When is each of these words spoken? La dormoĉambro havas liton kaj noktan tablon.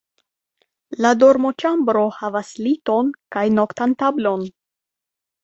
La 1.05 1.11
dormoĉambro 1.23 2.01
havas 2.21 2.49
liton 2.69 3.13
kaj 3.37 3.45
noktan 3.61 3.95
tablon. 4.03 4.49